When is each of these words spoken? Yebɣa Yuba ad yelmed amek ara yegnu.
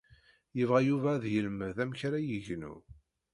Yebɣa 0.57 0.79
Yuba 0.87 1.09
ad 1.15 1.23
yelmed 1.33 1.77
amek 1.83 2.01
ara 2.07 2.19
yegnu. 2.21 2.75